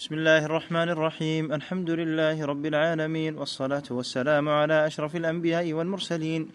بسم 0.00 0.14
الله 0.14 0.44
الرحمن 0.44 0.88
الرحيم. 0.88 1.52
الحمد 1.52 1.90
لله 1.90 2.44
رب 2.44 2.66
العالمين 2.66 3.38
والصلاة 3.38 3.82
والسلام 3.90 4.48
على 4.48 4.86
أشرف 4.86 5.16
الأنبياء 5.16 5.72
والمرسلين. 5.72 6.48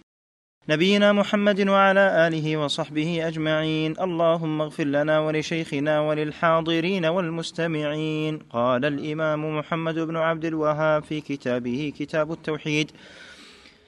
نبينا 0.70 1.14
محمد 1.14 1.68
وعلى 1.70 2.28
آله 2.28 2.58
وصحبه 2.58 3.28
أجمعين. 3.28 3.92
اللهم 4.02 4.62
اغفر 4.62 4.84
لنا 4.84 5.20
ولشيخنا 5.20 6.00
وللحاضرين 6.00 7.06
والمستمعين. 7.06 8.40
قال 8.50 8.86
الإمام 8.86 9.58
محمد 9.58 10.00
بن 10.00 10.18
عبد 10.18 10.46
الوهاب 10.46 11.04
في 11.04 11.22
كتابه 11.22 11.94
كتاب 12.00 12.32
التوحيد 12.32 12.92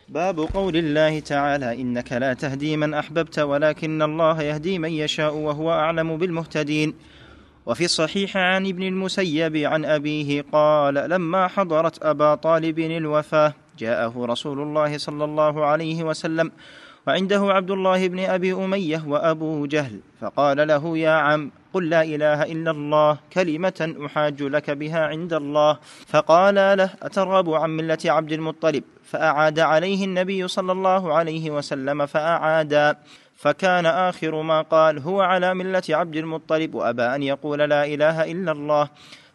باب 0.09 0.39
قول 0.39 0.77
الله 0.77 1.19
تعالى 1.19 1.81
إنك 1.81 2.13
لا 2.13 2.33
تهدي 2.33 2.77
من 2.77 2.93
أحببت 2.93 3.39
ولكن 3.39 4.01
الله 4.01 4.41
يهدي 4.41 4.79
من 4.79 4.91
يشاء 4.91 5.33
وهو 5.33 5.71
أعلم 5.71 6.17
بالمهتدين. 6.17 6.93
وفي 7.67 7.85
الصحيح 7.85 8.37
عن 8.37 8.67
ابن 8.67 8.83
المسيب 8.83 9.57
عن 9.57 9.85
أبيه 9.85 10.45
قال 10.51 10.93
لما 10.93 11.47
حضرت 11.47 12.03
أبا 12.03 12.35
طالب 12.35 12.79
الوفاة 12.79 13.53
جاءه 13.77 14.25
رسول 14.25 14.59
الله 14.61 14.97
صلى 14.97 15.23
الله 15.23 15.65
عليه 15.65 16.03
وسلم 16.03 16.51
وعنده 17.07 17.53
عبد 17.53 17.71
الله 17.71 18.07
بن 18.07 18.19
أبي 18.19 18.53
أمية 18.53 19.03
وأبو 19.07 19.65
جهل 19.65 19.99
فقال 20.21 20.67
له 20.67 20.97
يا 20.97 21.11
عم 21.11 21.51
قل 21.73 21.89
لا 21.89 22.01
إله 22.03 22.43
إلا 22.43 22.71
الله 22.71 23.17
كلمة 23.33 23.95
أحاج 24.05 24.43
لك 24.43 24.71
بها 24.71 25.05
عند 25.05 25.33
الله. 25.33 25.77
فقال 26.07 26.55
له 26.55 26.89
أترغب 27.01 27.49
عن 27.53 27.69
ملة 27.69 27.97
عبد 28.05 28.31
المطلب؟ 28.31 28.83
فأعاد 29.03 29.59
عليه 29.59 30.05
النبي 30.05 30.47
صلى 30.47 30.71
الله 30.71 31.13
عليه 31.13 31.51
وسلم 31.51 32.05
فأعادا. 32.05 32.95
فكان 33.35 33.85
آخر 33.85 34.41
ما 34.41 34.61
قال 34.61 34.99
هو 34.99 35.21
على 35.21 35.53
ملة 35.53 35.83
عبد 35.89 36.15
المطلب 36.15 36.75
وأبى 36.75 37.03
أن 37.03 37.23
يقول 37.23 37.59
لا 37.59 37.85
إله 37.85 38.31
إلا 38.31 38.51
الله. 38.51 38.89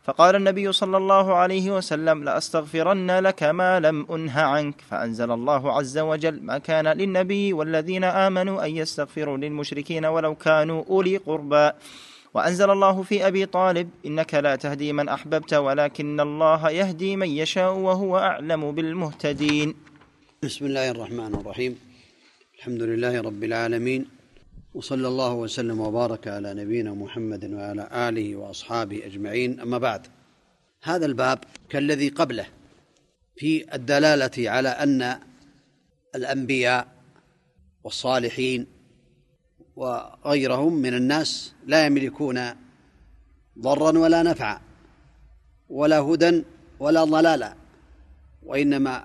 فقال 0.05 0.37
النبي 0.37 0.73
صلى 0.73 0.97
الله 0.97 1.35
عليه 1.35 1.71
وسلم 1.71 2.25
لأستغفرن 2.25 3.11
لك 3.11 3.43
ما 3.43 3.81
لم 3.81 4.07
أنه 4.11 4.41
عنك. 4.41 4.81
فأنزل 4.91 5.31
الله 5.31 5.73
عز 5.73 5.99
وجل 5.99 6.43
ما 6.43 6.59
كان 6.59 6.89
للنبي 6.89 7.53
والذين 7.53 8.05
آمنوا 8.05 8.65
أن 8.67 8.77
يستغفروا 8.77 9.37
للمشركين 9.37 10.05
ولو 10.05 10.35
كانوا 10.35 10.85
أولي 10.91 11.17
قربى. 11.17 11.71
وأنزل 12.35 12.71
الله 12.71 13.03
في 13.03 13.27
أبي 13.27 13.47
طالب 13.47 13.89
إنك 14.07 14.35
لا 14.35 14.57
تهدي 14.57 14.93
من 14.93 15.09
أحببت 15.09 15.55
ولكن 15.55 16.21
الله 16.21 16.71
يهدي 16.71 17.17
من 17.17 17.29
يشاء 17.29 17.73
وهو 17.73 18.19
أعلم 18.19 18.73
بالمهتدين. 18.73 19.75
بسم 20.43 20.67
الله 20.67 20.91
الرحمن 20.91 21.35
الرحيم. 21.35 21.79
الحمد 22.59 22.83
لله 22.83 23.21
رب 23.21 23.45
العالمين 23.45 24.22
وصلى 24.75 25.09
الله 25.09 25.35
وسلم 25.35 25.81
وبارك 25.81 26.29
على 26.29 26.55
نبينا 26.55 26.95
محمد 26.95 27.53
وعلى 27.53 28.09
آله 28.09 28.37
وأصحابه 28.37 29.07
أجمعين. 29.07 29.61
أما 29.61 29.79
بعد 29.79 30.07
هذا 30.83 31.07
الباب 31.07 31.39
كالذي 31.69 32.09
قبله 32.09 32.47
في 33.37 33.75
الدلالة 33.75 34.51
على 34.51 34.69
أن 34.69 35.19
الأنبياء 36.15 36.89
والصالحين 37.85 38.67
وغيرهم 39.77 40.75
من 40.75 40.95
الناس 40.95 41.53
لا 41.67 41.87
يملكون 41.87 42.41
ضرا 43.59 43.99
ولا 43.99 44.23
نفعا 44.23 44.61
ولا 45.69 45.99
هدى 45.99 46.43
ولا 46.81 47.05
ضلالا 47.05 47.55
وإنما 48.43 49.05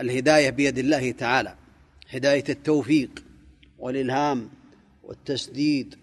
الهداية 0.00 0.50
بيد 0.50 0.78
الله 0.78 1.10
تعالى 1.10 1.54
هداية 2.10 2.44
التوفيق 2.48 3.24
والإلهام 3.78 4.48
والتسديد 5.08 5.98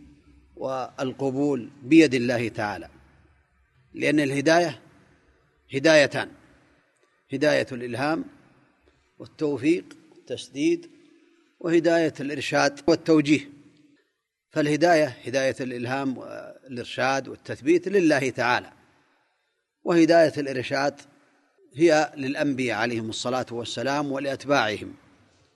والقبول 0.56 1.70
بيد 1.84 2.14
الله 2.14 2.48
تعالى. 2.48 2.90
لأن 3.94 4.20
الهداية 4.20 4.82
هدايتان 5.74 6.32
هداية 7.34 7.68
الإلهام 7.72 8.26
والتوفيق 9.20 9.86
والتسديد 10.12 10.90
وهداية 11.60 12.14
الإرشاد 12.20 12.80
والتوجيه. 12.88 13.50
فالهداية 14.50 15.18
هداية 15.26 15.56
الإلهام 15.62 16.18
والإرشاد 16.18 17.28
والتثبيت 17.28 17.88
لله 17.88 18.30
تعالى 18.30 18.72
وهداية 19.84 20.34
الإرشاد 20.38 21.02
هي 21.76 22.14
للأنبياء 22.18 22.78
عليهم 22.78 23.10
الصلاة 23.10 23.46
والسلام 23.52 24.12
ولأتباعهم. 24.12 24.94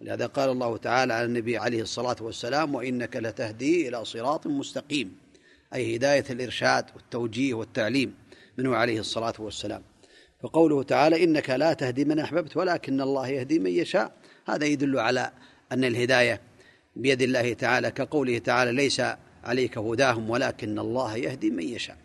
لهذا 0.02 0.26
قال 0.26 0.50
الله 0.50 0.78
تعالى 0.78 1.14
على 1.14 1.26
النبي 1.26 1.58
عليه 1.58 1.82
الصلاة 1.82 2.16
والسلام 2.22 2.76
وإنك 2.76 3.16
لتهدي 3.16 3.88
إلى 3.88 4.06
صراط 4.06 4.48
مستقيم 4.48 5.18
أي 5.74 5.96
هداية 5.96 6.26
الإرشاد 6.30 6.86
والتوجيه 6.96 7.54
والتعليم 7.54 8.16
منه 8.58 8.76
عليه 8.76 9.00
الصلاة 9.00 9.34
والسلام. 9.40 9.84
فقوله 10.44 10.84
تعالى 10.84 11.24
إنك 11.24 11.50
لا 11.50 11.74
تهدي 11.74 12.06
من 12.06 12.20
أحببت 12.20 12.58
ولكن 12.58 13.02
الله 13.02 13.28
يهدي 13.28 13.60
من 13.60 13.72
يشاء 13.72 14.12
هذا 14.48 14.66
يدل 14.66 15.00
على 15.00 15.32
أن 15.72 15.84
الهداية 15.84 16.42
بيد 16.96 17.22
الله 17.22 17.54
تعالى 17.54 17.92
كقوله 17.92 18.38
تعالى 18.38 18.72
ليس 18.72 19.02
عليك 19.44 19.78
هداهم 19.78 20.30
ولكن 20.30 20.80
الله 20.80 21.18
يهدي 21.18 21.50
من 21.50 21.64
يشاء 21.64 21.98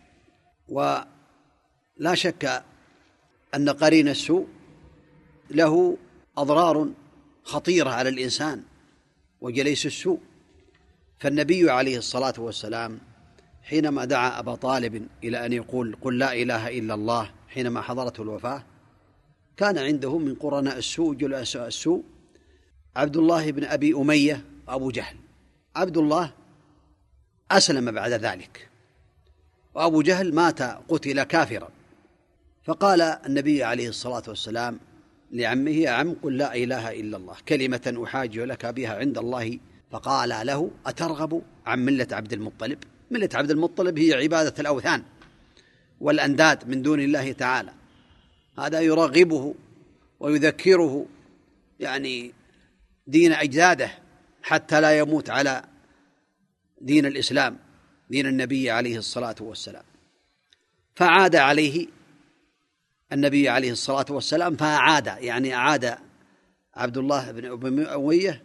ولا 0.69 2.13
شك 2.13 2.63
أن 3.55 3.69
قرين 3.69 4.07
السوء 4.07 4.47
له 5.51 5.97
أضرار 6.37 6.89
خطيرة 7.45 7.89
على 7.89 8.09
الإنسان 8.09 8.63
وهي 9.41 9.63
ليس 9.63 9.85
السوء. 9.85 10.19
فالنبي 11.19 11.71
عليه 11.71 11.97
الصلاة 11.97 12.33
والسلام 12.37 12.99
حينما 13.63 14.05
دعا 14.05 14.39
أبا 14.39 14.55
طالب 14.55 15.07
إلى 15.23 15.45
أن 15.45 15.53
يقول 15.53 15.97
قل 16.01 16.17
لا 16.17 16.33
إله 16.33 16.79
إلا 16.79 16.93
الله 16.93 17.31
حينما 17.47 17.81
حضرته 17.81 18.23
الوفاة 18.23 18.63
كان 19.57 19.77
عنده 19.77 20.17
من 20.17 20.35
قرناء 20.35 20.77
السوء 20.77 21.15
جلساء 21.15 21.67
السوء 21.67 22.03
عبد 22.95 23.17
الله 23.17 23.51
بن 23.51 23.63
أبي 23.63 23.93
أمية 23.93 24.45
وأبو 24.67 24.91
جهل. 24.91 25.15
عبد 25.75 25.97
الله 25.97 26.31
أسلم 27.51 27.91
بعد 27.91 28.11
ذلك 28.11 28.69
وأبو 29.75 30.01
جهل 30.01 30.35
مات 30.35 30.61
قتل 30.61 31.23
كافرا. 31.23 31.69
فقال 32.63 33.01
النبي 33.01 33.63
عليه 33.63 33.89
الصلاة 33.89 34.23
والسلام 34.27 34.79
لعمه 35.35 35.89
عم 35.89 36.13
قل 36.23 36.37
لا 36.37 36.55
إله 36.55 36.91
إلا 36.91 37.17
الله 37.17 37.35
كلمة 37.47 38.01
أحاج 38.03 38.37
لك 38.39 38.65
بها 38.65 38.95
عند 38.95 39.17
الله 39.17 39.59
فقال 39.91 40.29
له 40.29 40.71
أترغب 40.85 41.41
عن 41.65 41.85
ملة 41.85 42.07
عبد 42.11 42.33
المطلب؟ 42.33 42.77
ملة 43.11 43.29
عبد 43.33 43.51
المطلب 43.51 43.99
هي 43.99 44.13
عبادة 44.13 44.53
الأوثان 44.59 45.03
والأنداد 45.99 46.69
من 46.69 46.81
دون 46.81 46.99
الله 46.99 47.31
تعالى. 47.31 47.73
هذا 48.59 48.79
يرغبه 48.81 49.55
ويذكره 50.19 51.05
يعني 51.79 52.33
دين 53.07 53.33
أجداده 53.33 53.91
حتى 54.43 54.81
لا 54.81 54.99
يموت 54.99 55.29
على 55.29 55.63
دين 56.81 57.05
الإسلام 57.05 57.57
دين 58.09 58.27
النبي 58.27 58.69
عليه 58.71 58.97
الصلاة 58.97 59.35
والسلام. 59.39 59.83
فعاد 60.95 61.35
عليه 61.35 61.87
النبي 63.13 63.49
عليه 63.49 63.71
الصلاة 63.71 64.05
والسلام 64.09 64.55
فأعاد 64.55 65.07
يعني 65.07 65.55
أعاد 65.55 65.97
عبد 66.75 66.97
الله 66.97 67.31
بن 67.31 67.85
أمية 67.85 68.43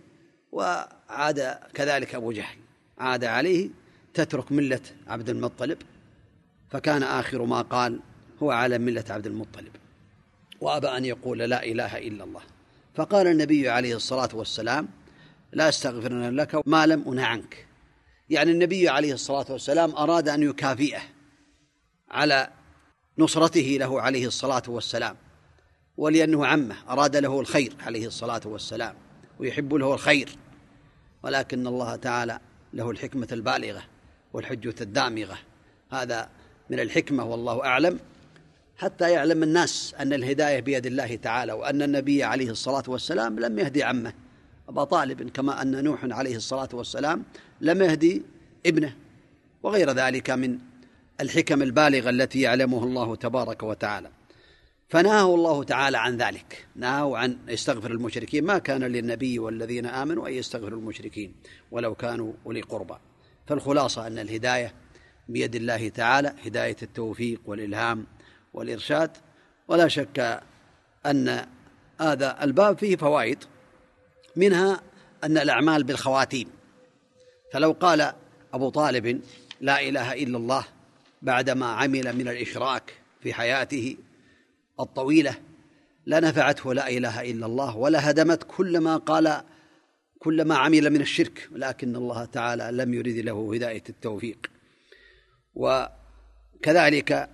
وعاد 0.52 1.58
كذلك 1.74 2.14
أبو 2.14 2.32
جهل. 2.32 2.56
عاد 2.98 3.24
عليه 3.24 3.70
تترك 4.14 4.52
ملة 4.52 4.80
عبد 5.06 5.28
المطلب 5.28 5.78
فكان 6.70 7.02
آخر 7.02 7.44
ما 7.44 7.62
قال 7.62 8.00
هو 8.42 8.50
على 8.50 8.78
ملة 8.78 9.04
عبد 9.10 9.26
المطلب. 9.26 9.72
وأبى 10.60 10.88
أن 10.88 11.04
يقول 11.04 11.38
لا 11.38 11.64
إله 11.64 11.98
إلا 11.98 12.24
الله. 12.24 12.42
فقال 12.94 13.26
النبي 13.26 13.68
عليه 13.68 13.96
الصلاة 13.96 14.28
والسلام 14.34 14.88
لا 15.52 15.68
استغفرن 15.68 16.36
لك 16.36 16.68
ما 16.68 16.86
لم 16.86 17.08
أنه 17.08 17.26
عنك. 17.26 17.66
يعني 18.30 18.50
النبي 18.50 18.88
عليه 18.88 19.12
الصلاة 19.12 19.46
والسلام 19.50 19.90
أراد 19.90 20.28
أن 20.28 20.42
يكافئه 20.42 21.00
على 22.10 22.48
نصرته 23.18 23.76
له 23.80 24.00
عليه 24.00 24.26
الصلاة 24.26 24.62
والسلام 24.68 25.16
ولأنه 25.96 26.46
عمه 26.46 26.76
أراد 26.88 27.16
له 27.16 27.40
الخير 27.40 27.72
عليه 27.80 28.06
الصلاة 28.06 28.40
والسلام 28.44 28.94
ويحب 29.38 29.74
له 29.74 29.94
الخير 29.94 30.28
ولكن 31.22 31.66
الله 31.66 31.96
تعالى 31.96 32.40
له 32.72 32.90
الحكمة 32.90 33.28
البالغة 33.32 33.82
والحجة 34.32 34.74
الدامغة. 34.80 35.38
هذا 35.92 36.28
من 36.70 36.80
الحكمة 36.80 37.24
والله 37.24 37.64
أعلم 37.64 37.98
حتى 38.76 39.10
يعلم 39.10 39.42
الناس 39.42 39.94
أن 40.00 40.12
الهداية 40.12 40.60
بيد 40.60 40.86
الله 40.86 41.16
تعالى 41.16 41.52
وأن 41.52 41.82
النبي 41.82 42.24
عليه 42.24 42.50
الصلاة 42.50 42.82
والسلام 42.88 43.38
لم 43.38 43.58
يهدي 43.58 43.82
عمه. 43.82 44.12
أبا 44.68 44.84
طالب 44.84 45.30
كما 45.30 45.62
أن 45.62 45.84
نوح 45.84 46.04
عليه 46.04 46.36
الصلاة 46.36 46.68
والسلام 46.72 47.24
لم 47.60 47.82
يهدي 47.82 48.22
ابنه 48.66 48.96
وغير 49.62 49.90
ذلك 49.90 50.30
من 50.30 50.58
الحكم 51.20 51.62
البالغة 51.62 52.10
التي 52.10 52.40
يعلمها 52.40 52.84
الله 52.84 53.16
تبارك 53.16 53.62
وتعالى. 53.62 54.10
فنهاه 54.88 55.34
الله 55.34 55.64
تعالى 55.64 55.98
عن 55.98 56.16
ذلك. 56.16 56.66
نهاه 56.76 57.16
عن 57.16 57.38
يستغفر 57.48 57.90
المشركين. 57.90 58.44
ما 58.44 58.58
كان 58.58 58.84
للنبي 58.84 59.38
والذين 59.38 59.86
آمنوا 59.86 60.28
أن 60.28 60.32
يستغفروا 60.32 60.78
المشركين 60.78 61.34
ولو 61.70 61.94
كانوا 61.94 62.32
أولي 62.46 62.60
قربى. 62.60 62.94
فالخلاصة 63.46 64.06
أن 64.06 64.18
الهداية 64.18 64.74
بيد 65.28 65.54
الله 65.54 65.88
تعالى 65.88 66.34
هداية 66.44 66.76
التوفيق 66.82 67.40
والإلهام 67.46 68.06
والإرشاد. 68.54 69.10
ولا 69.68 69.88
شك 69.88 70.42
أن 71.06 71.46
هذا 72.00 72.44
الباب 72.44 72.78
فيه 72.78 72.96
فوائد. 72.96 73.44
منها 74.36 74.80
أن 75.24 75.38
الأعمال 75.38 75.84
بالخواتيم. 75.84 76.48
فلو 77.52 77.72
قال 77.72 78.12
أبو 78.54 78.70
طالب 78.70 79.20
لا 79.60 79.88
إله 79.88 80.12
إلا 80.12 80.38
الله 80.38 80.64
بعدما 81.22 81.66
عمل 81.66 82.16
من 82.16 82.28
الإشراك 82.28 82.94
في 83.20 83.34
حياته 83.34 83.96
الطويلة 84.80 85.34
لنفعته 86.06 86.74
لا 86.74 86.88
إله 86.88 87.30
إلا 87.30 87.46
الله 87.46 87.76
ولا 87.76 88.10
هدمت 88.10 88.42
كل 88.48 88.78
ما 88.78 88.96
قال 88.96 89.42
كل 90.18 90.44
ما 90.44 90.56
عمل 90.56 90.90
من 90.90 91.00
الشرك 91.00 91.48
ولكن 91.52 91.96
الله 91.96 92.24
تعالى 92.24 92.70
لم 92.72 92.94
يرد 92.94 93.16
له 93.16 93.54
هداية 93.54 93.82
التوفيق. 93.88 94.50
وكذلك 95.54 97.30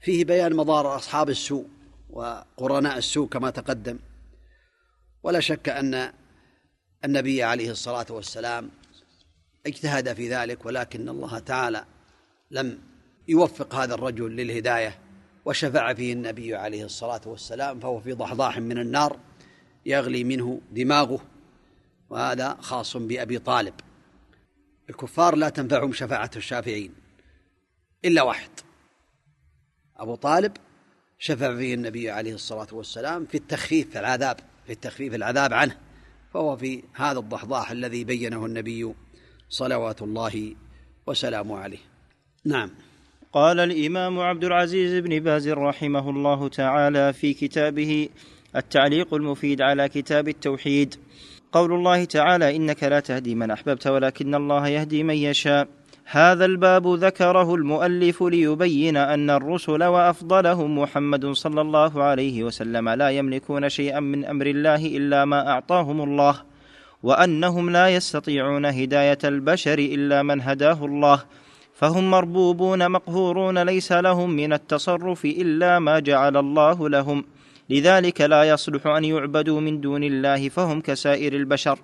فيه 0.00 0.24
بيان 0.24 0.56
مضار 0.56 0.96
أصحاب 0.96 1.30
السوء 1.30 1.66
وقرناء 2.10 2.98
السوء 2.98 3.28
كما 3.28 3.50
تقدم. 3.50 3.98
ولا 5.22 5.40
شك 5.40 5.68
أن 5.68 6.12
النبي 7.04 7.42
عليه 7.42 7.70
الصلاة 7.70 8.06
والسلام 8.10 8.70
اجتهد 9.66 10.12
في 10.12 10.28
ذلك 10.28 10.66
ولكن 10.66 11.08
الله 11.08 11.38
تعالى 11.38 11.84
لم 12.50 12.78
يوفق 13.28 13.74
هذا 13.74 13.94
الرجل 13.94 14.36
للهداية 14.36 14.98
وشفع 15.44 15.94
فيه 15.94 16.12
النبي 16.12 16.54
عليه 16.54 16.84
الصلاة 16.84 17.20
والسلام 17.26 17.80
فهو 17.80 18.00
في 18.00 18.12
ضحضاح 18.12 18.58
من 18.58 18.78
النار 18.78 19.18
يغلي 19.86 20.24
منه 20.24 20.60
دماغه 20.70 21.20
وهذا 22.10 22.56
خاص 22.60 22.96
بأبي 22.96 23.38
طالب. 23.38 23.74
الكفار 24.90 25.36
لا 25.36 25.48
تنفعهم 25.48 25.92
شفاعة 25.92 26.30
الشافعين 26.36 26.94
إلا 28.04 28.22
واحد. 28.22 28.50
أبو 29.96 30.14
طالب 30.14 30.52
شفع 31.18 31.56
فيه 31.56 31.74
النبي 31.74 32.10
عليه 32.10 32.34
الصلاة 32.34 32.68
والسلام 32.72 33.26
في 33.26 33.36
التخفيف 33.36 33.96
العذاب 33.96 34.36
في 34.66 34.72
التخفيف 34.72 35.14
العذاب 35.14 35.52
عنه 35.52 35.78
فهو 36.34 36.56
في 36.56 36.82
هذا 36.94 37.18
الضحضاح 37.18 37.70
الذي 37.70 38.04
بينه 38.04 38.46
النبي 38.46 38.94
صلوات 39.48 40.02
الله 40.02 40.56
وسلامه 41.06 41.58
عليه. 41.58 41.78
نعم. 42.44 42.70
قال 43.36 43.60
الإمام 43.60 44.20
عبد 44.20 44.44
العزيز 44.44 45.04
بن 45.04 45.20
باز 45.20 45.48
رحمه 45.48 46.10
الله 46.10 46.48
تعالى 46.48 47.12
في 47.12 47.34
كتابه 47.34 48.08
التعليق 48.56 49.14
المفيد 49.14 49.62
على 49.62 49.88
كتاب 49.88 50.28
التوحيد. 50.28 50.94
قول 51.52 51.72
الله 51.72 52.04
تعالى 52.04 52.56
إنك 52.56 52.82
لا 52.84 53.00
تهدي 53.00 53.34
من 53.34 53.50
أحببت 53.50 53.86
ولكن 53.86 54.34
الله 54.34 54.68
يهدي 54.68 55.02
من 55.02 55.14
يشاء. 55.14 55.68
هذا 56.04 56.44
الباب 56.44 56.86
ذكره 56.86 57.54
المؤلف 57.54 58.22
ليبين 58.22 58.96
أن 58.96 59.30
الرسل 59.30 59.84
وأفضلهم 59.84 60.78
محمد 60.78 61.26
صلى 61.26 61.60
الله 61.60 62.02
عليه 62.02 62.44
وسلم 62.44 62.88
لا 62.88 63.10
يملكون 63.10 63.68
شيئا 63.68 64.00
من 64.00 64.24
أمر 64.24 64.46
الله 64.46 64.86
إلا 64.86 65.24
ما 65.24 65.48
أعطاهم 65.48 66.00
الله 66.00 66.42
وأنهم 67.02 67.70
لا 67.70 67.88
يستطيعون 67.88 68.66
هداية 68.66 69.18
البشر 69.24 69.78
إلا 69.78 70.22
من 70.22 70.40
هداه 70.40 70.84
الله. 70.84 71.22
فهم 71.76 72.10
مربوبون 72.10 72.88
مقهورون 72.88 73.58
ليس 73.62 73.92
لهم 73.92 74.30
من 74.30 74.52
التصرف 74.52 75.24
إلا 75.24 75.78
ما 75.78 75.98
جعل 75.98 76.36
الله 76.36 76.88
لهم. 76.88 77.24
لذلك 77.70 78.20
لا 78.20 78.44
يصلح 78.44 78.86
أن 78.86 79.04
يعبدوا 79.04 79.60
من 79.60 79.80
دون 79.80 80.04
الله 80.04 80.48
فهم 80.48 80.80
كسائر 80.80 81.32
البشر. 81.32 81.78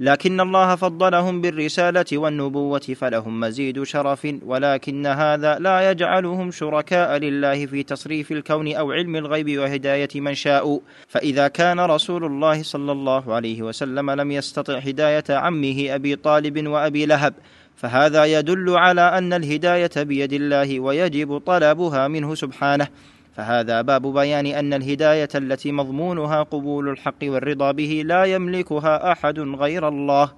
لكن 0.00 0.40
الله 0.40 0.74
فضلهم 0.74 1.40
بالرسالة 1.40 2.04
والنبوة 2.12 2.78
فلهم 2.78 3.40
مزيد 3.40 3.82
شرف 3.82 4.28
ولكن 4.46 5.06
هذا 5.06 5.58
لا 5.58 5.90
يجعلهم 5.90 6.50
شركاء 6.50 7.18
لله 7.18 7.66
في 7.66 7.82
تصريف 7.82 8.32
الكون 8.32 8.74
أو 8.74 8.92
علم 8.92 9.16
الغيب 9.16 9.58
وهداية 9.58 10.08
من 10.14 10.34
شاء. 10.34 10.80
فإذا 11.08 11.48
كان 11.48 11.80
رسول 11.80 12.24
الله 12.24 12.62
صلى 12.62 12.92
الله 12.92 13.34
عليه 13.34 13.62
وسلم 13.62 14.10
لم 14.10 14.30
يستطع 14.30 14.78
هداية 14.78 15.24
عمه 15.30 15.86
أبي 15.94 16.16
طالب 16.16 16.66
وأبي 16.66 17.06
لهب 17.06 17.34
فهذا 17.78 18.24
يدل 18.24 18.70
على 18.70 19.00
أن 19.00 19.32
الهداية 19.32 19.90
بيد 19.96 20.32
الله 20.32 20.80
ويجب 20.80 21.38
طلبها 21.38 22.08
منه 22.08 22.34
سبحانه. 22.34 22.88
فهذا 23.36 23.82
باب 23.82 24.06
بيان 24.06 24.46
أن 24.46 24.74
الهداية 24.74 25.28
التي 25.34 25.72
مضمونها 25.72 26.42
قبول 26.42 26.88
الحق 26.88 27.22
والرضا 27.22 27.72
به 27.72 28.02
لا 28.06 28.24
يملكها 28.24 29.12
أحد 29.12 29.38
غير 29.38 29.88
الله. 29.88 30.32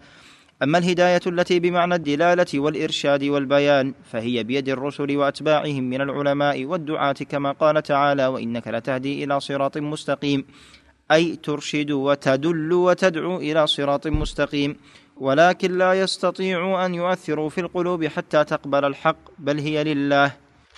أما 0.63 0.79
الهداية 0.79 1.21
التي 1.27 1.61
بمعنى 1.61 1.95
الدلالة 1.95 2.47
والإرشاد 2.55 3.25
والبيان 3.25 3.95
فهي 4.13 4.43
بيد 4.45 4.69
الرسل 4.69 5.17
وأتباعهم 5.17 5.85
من 5.85 6.01
العلماء 6.01 6.65
والدعاة 6.65 7.13
كما 7.13 7.53
قال 7.53 7.83
تعالى 7.83 8.27
وإنك 8.27 8.69
لتهدي 8.69 9.25
إلى 9.25 9.41
صراط 9.41 9.79
مستقيم 9.79 10.45
أي 11.13 11.37
ترشد 11.37 11.91
وتدل 11.91 12.73
وتدعو 12.73 13.37
إلى 13.37 13.67
صراط 13.67 14.07
مستقيم. 14.07 14.77
ولكن 15.21 15.79
لا 15.79 15.93
يستطيع 15.95 16.87
أن 16.87 16.95
يؤثروا 16.95 17.49
في 17.49 17.61
القلوب 17.61 18.07
حتى 18.07 18.45
تقبل 18.45 18.85
الحق 18.85 19.17
بل 19.39 19.59
هي 19.59 19.85
لله. 19.85 20.33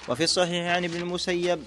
وفي 0.09 0.25
الصحيح 0.25 0.75
عن 0.75 0.85
ابن 0.85 0.97
المسيب 0.97 1.59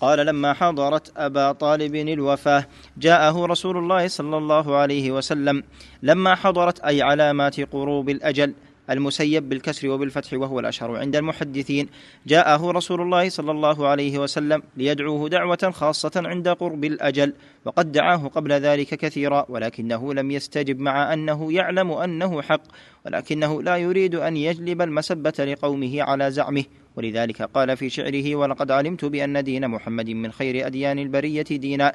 قال 0.00 0.26
لما 0.26 0.52
حضرت 0.52 1.12
أبا 1.16 1.52
طالب 1.52 1.94
الوفاة 1.94 2.66
جاءه 2.96 3.46
رسول 3.46 3.76
الله 3.76 4.08
صلى 4.08 4.36
الله 4.36 4.76
عليه 4.76 5.12
وسلم. 5.12 5.62
لما 6.02 6.34
حضرت 6.34 6.80
أي 6.80 7.02
علامات 7.02 7.60
قروب 7.60 8.08
الأجل 8.08 8.54
المسيب 8.90 9.48
بالكسر 9.48 9.88
وبالفتح 9.88 10.32
وهو 10.32 10.60
الأشهر 10.60 10.96
عند 10.96 11.16
المحدثين. 11.16 11.88
جاءه 12.26 12.70
رسول 12.70 13.00
الله 13.00 13.28
صلى 13.28 13.50
الله 13.50 13.88
عليه 13.88 14.18
وسلم 14.18 14.62
ليدعوه 14.76 15.28
دعوة 15.28 15.70
خاصة 15.70 16.12
عند 16.16 16.48
قرب 16.48 16.84
الأجل 16.84 17.32
وقد 17.64 17.92
دعاه 17.92 18.28
قبل 18.28 18.52
ذلك 18.52 18.94
كثيرا 18.94 19.46
ولكنه 19.48 20.14
لم 20.14 20.30
يستجب 20.30 20.80
مع 20.80 21.12
أنه 21.12 21.52
يعلم 21.52 21.92
أنه 21.92 22.42
حق 22.42 22.62
ولكنه 23.06 23.62
لا 23.62 23.76
يريد 23.76 24.14
أن 24.14 24.36
يجلب 24.36 24.82
المسبة 24.82 25.34
لقومه 25.38 26.02
على 26.02 26.30
زعمه. 26.30 26.64
ولذلك 26.96 27.42
قال 27.42 27.76
في 27.76 27.90
شعره 27.90 28.36
ولقد 28.36 28.70
علمت 28.70 29.04
بأن 29.04 29.44
دين 29.44 29.68
محمد 29.68 30.10
من 30.10 30.32
خير 30.32 30.66
أديان 30.66 30.98
البرية 30.98 31.42
دينا 31.42 31.92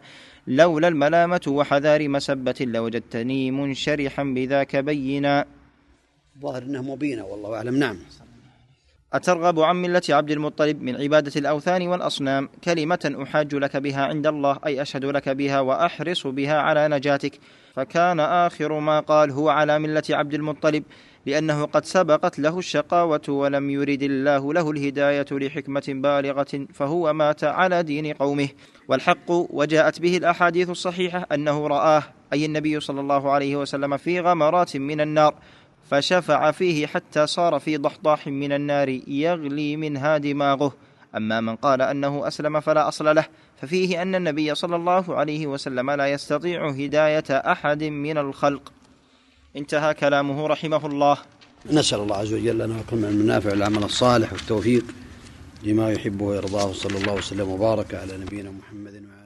لولا 0.47 0.88
الملامة 0.88 1.42
وحذار 1.47 2.09
مسبة 2.09 2.56
لوجدتني 2.62 3.51
منشرحا 3.51 4.24
بذاك 4.24 4.75
بينا. 4.75 5.45
ظاهر 6.41 6.63
أنه 6.63 6.81
مبينة 6.81 7.25
والله 7.25 7.56
أعلم. 7.56 7.75
نعم. 7.75 7.97
أترغب 9.13 9.59
عن 9.59 9.75
ملة 9.75 10.01
عبد 10.09 10.31
المطلب 10.31 10.81
من 10.81 10.95
عبادة 10.95 11.31
الأوثان 11.36 11.88
والأصنام 11.88 12.50
كلمة 12.63 13.15
أحاج 13.23 13.56
لك 13.56 13.78
بها 13.78 14.06
عند 14.06 14.28
الله 14.28 14.59
أي 14.66 14.81
أشهد 14.81 15.06
لك 15.06 15.30
بها 15.30 15.59
وأحرص 15.59 16.28
بها 16.28 16.57
على 16.57 16.87
نجاتك. 16.87 17.40
فكان 17.75 18.19
آخر 18.19 18.80
ما 18.80 18.99
قال 18.99 19.31
هو 19.31 19.49
على 19.49 19.80
ملة 19.80 20.04
عبد 20.09 20.33
المطلب 20.33 20.83
لأنه 21.25 21.66
قد 21.66 21.85
سبقت 21.85 22.40
له 22.40 22.59
الشقاوة 22.59 23.21
ولم 23.30 23.69
يرد 23.69 24.04
الله 24.04 24.54
له 24.54 24.71
الهداية 24.71 25.25
لحكمة 25.31 25.83
بالغة 25.87 26.68
فهو 26.73 27.14
مات 27.14 27.44
على 27.44 27.83
دين 27.83 28.14
قومه. 28.14 28.49
والحق 28.87 29.30
وجاءت 29.30 29.99
به 29.99 30.18
الأحاديث 30.18 30.69
الصحيحة 30.69 31.28
أنه 31.31 31.68
رآه 31.68 32.04
أي 32.33 32.45
النبي 32.45 32.80
صلى 32.80 33.02
الله 33.02 33.31
عليه 33.31 33.56
وسلم 33.56 33.97
في 33.97 34.19
غمرات 34.19 34.78
من 34.78 35.02
النار. 35.02 35.35
فشفع 35.90 36.52
فيه 36.52 36.88
حتى 36.88 37.28
صار 37.28 37.60
في 37.60 37.78
ضحضاح 37.78 38.28
من 38.28 38.52
النار 38.52 38.90
يغلي 39.08 39.76
منها 39.76 40.18
دماغه. 40.18 40.74
أما 41.16 41.42
من 41.42 41.56
قال 41.56 41.81
أنه 41.81 42.28
أسلم 42.28 42.60
فلا 42.60 42.88
أصل 42.88 43.16
له 43.16 43.26
ففيه 43.62 44.02
أن 44.02 44.16
النبي 44.16 44.56
صلى 44.56 44.76
الله 44.76 45.16
عليه 45.16 45.48
وسلم 45.48 45.92
لا 45.92 46.08
يستطيع 46.08 46.69
هداية 46.69 47.24
أحد 47.30 47.84
من 47.84 48.18
الخلق. 48.18 48.72
انتهى 49.56 49.94
كلامه 49.94 50.48
رحمه 50.48 50.86
الله. 50.86 51.18
نسأل 51.72 52.00
الله 52.00 52.16
عز 52.16 52.34
وجل 52.34 52.62
أن 52.62 52.80
يكون 52.80 53.00
من 53.00 53.06
المنافع 53.06 53.54
العمل 53.54 53.84
الصالح 53.84 54.34
والتوفيق 54.34 54.86
لما 55.64 55.92
يحبه 55.92 56.26
ويرضاه. 56.26 56.74
صلى 56.74 56.98
الله 56.98 57.14
وسلم 57.14 57.50
وبارك 57.50 57.94
على 57.94 58.18
نبينا 58.18 58.52
محمد 58.52 58.94
وعلى 58.94 59.19